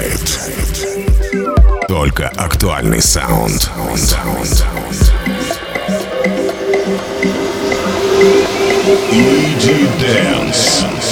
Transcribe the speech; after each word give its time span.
Ричард. 0.00 1.88
Только 1.88 2.28
актуальный 2.28 3.00
саунд. 3.00 3.62
саунд, 3.96 4.48
саунд. 4.48 5.12
Easy 9.12 9.86
Dance. 10.00 11.03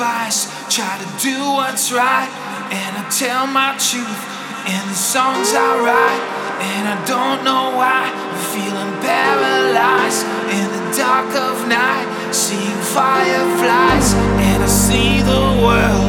Try 0.00 0.96
to 0.96 1.08
do 1.20 1.36
what's 1.60 1.92
right, 1.92 2.30
and 2.72 2.96
I 2.96 3.04
tell 3.12 3.44
my 3.46 3.76
truth 3.76 4.22
in 4.64 4.80
the 4.88 4.96
songs 4.96 5.52
I 5.52 5.76
write. 5.76 6.24
And 6.60 6.88
I 6.88 6.96
don't 7.04 7.44
know 7.44 7.76
why 7.76 8.08
I'm 8.08 8.40
feeling 8.48 8.92
paralyzed 9.04 10.24
in 10.56 10.72
the 10.72 10.84
dark 10.96 11.28
of 11.36 11.68
night, 11.68 12.08
seeing 12.32 12.80
fireflies, 12.96 14.14
and 14.40 14.62
I 14.64 14.70
see 14.72 15.20
the 15.20 15.44
world 15.60 16.08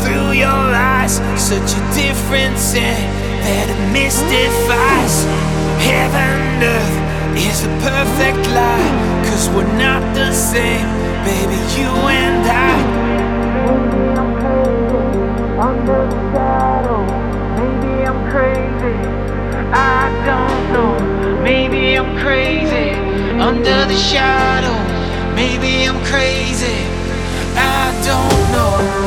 through 0.00 0.40
your 0.40 0.64
eyes. 0.72 1.20
Such 1.36 1.76
a 1.76 1.82
difference 1.92 2.72
in 2.72 2.96
that 3.44 3.68
it 3.68 3.80
mystifies. 3.92 5.28
Heaven, 5.84 6.40
and 6.40 6.64
earth 6.72 6.96
is 7.36 7.68
a 7.68 7.72
perfect 7.84 8.48
lie, 8.48 9.28
cause 9.28 9.50
we're 9.52 9.76
not 9.76 10.00
the 10.14 10.32
same 10.32 10.88
baby, 11.24 11.60
you 11.76 11.92
and 12.08 12.48
I. 12.48 12.99
I 19.72 20.10
don't 20.26 20.72
know, 20.72 21.42
maybe 21.42 21.96
I'm 21.96 22.18
crazy. 22.18 22.90
Under 23.40 23.86
the 23.86 23.96
shadow, 23.96 24.76
maybe 25.34 25.84
I'm 25.88 26.04
crazy. 26.04 26.84
I 27.56 27.92
don't 28.04 28.52
know. 28.52 28.99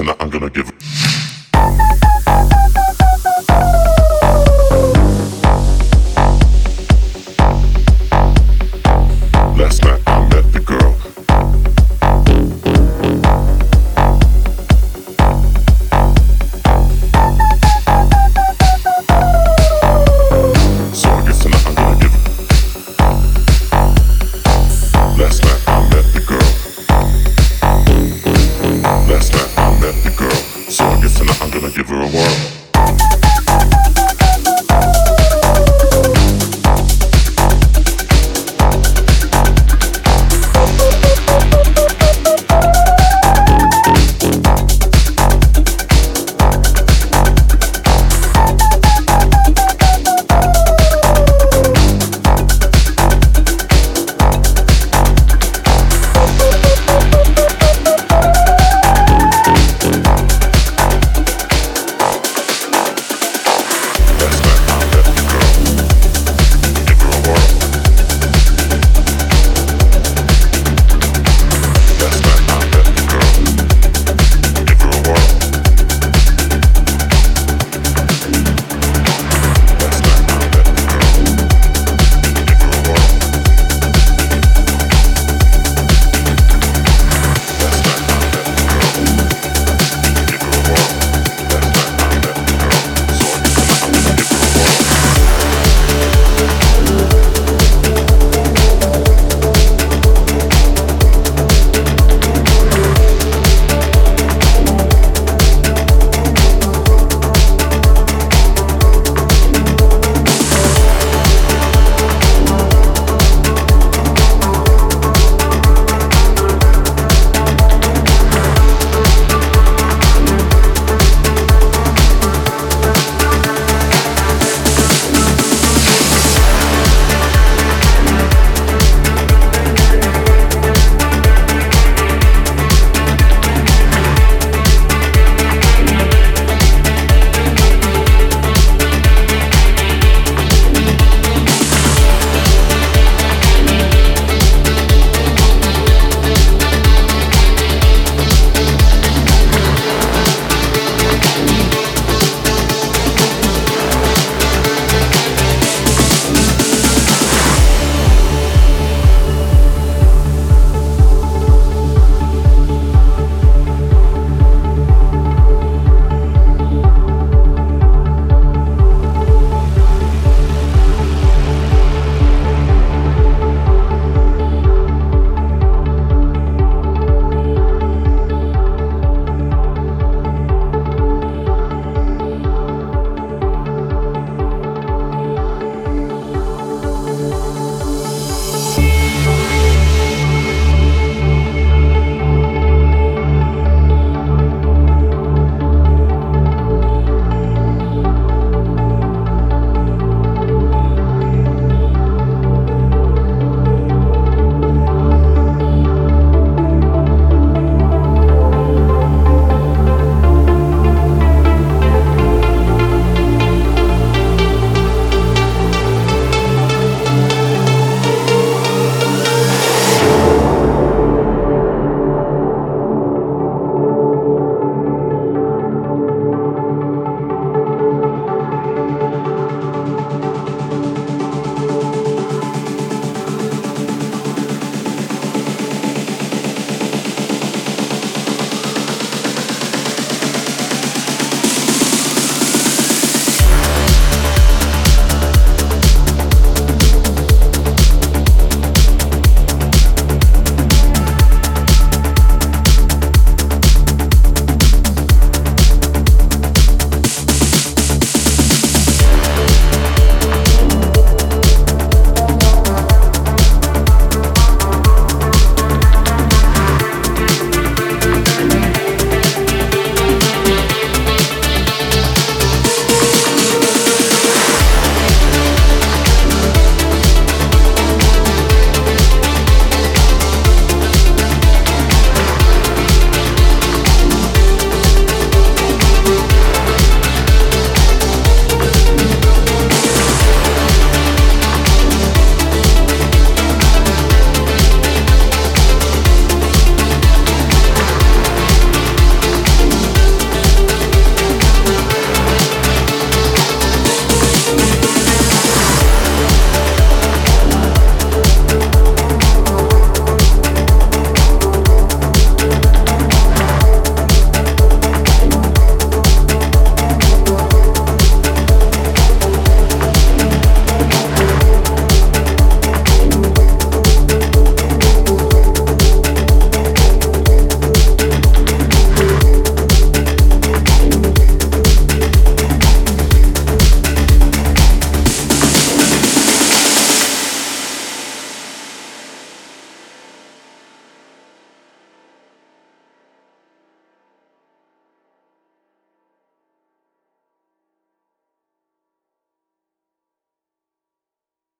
I'm 0.00 0.30
gonna 0.30 0.48
give 0.48 0.77